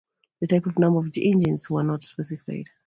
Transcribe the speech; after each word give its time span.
The 0.39 0.47
type 0.47 0.65
and 0.65 0.79
number 0.79 0.97
of 0.97 1.11
engines 1.15 1.69
were 1.69 1.83
not 1.83 2.01
specified. 2.01 2.65